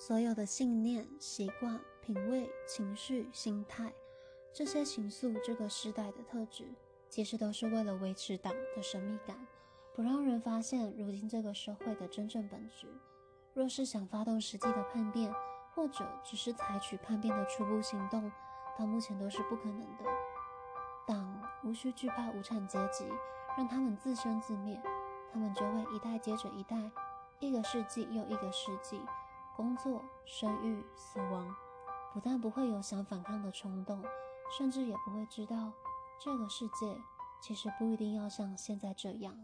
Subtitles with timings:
[0.00, 3.92] 所有的信念、习惯、品味、情绪、心态，
[4.54, 6.72] 这些情愫这个时代的特质，
[7.10, 9.36] 其实都是为了维持党的神秘感，
[9.96, 12.86] 不让人发现如今这个社会的真正本质。
[13.54, 15.34] 若是想发动实际的叛变，
[15.74, 18.30] 或者只是采取叛变的初步行动，
[18.78, 20.04] 到目前都是不可能的。
[21.08, 23.04] 党无需惧怕无产阶级，
[23.56, 24.80] 让他们自生自灭，
[25.32, 26.76] 他们就会一代接着一代，
[27.40, 29.00] 一个世纪又一个世纪。
[29.58, 31.52] 工作、生育、死亡，
[32.14, 34.00] 不但不会有想反抗的冲动，
[34.56, 35.72] 甚至也不会知道
[36.20, 36.96] 这个世界
[37.42, 39.34] 其实不一定要像现在这样。